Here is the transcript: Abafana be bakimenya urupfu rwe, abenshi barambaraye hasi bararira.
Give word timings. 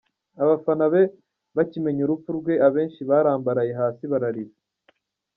Abafana 0.43 0.85
be 0.93 1.03
bakimenya 1.57 2.01
urupfu 2.03 2.29
rwe, 2.39 2.53
abenshi 2.67 3.01
barambaraye 3.09 3.71
hasi 3.79 4.03
bararira. 4.11 4.53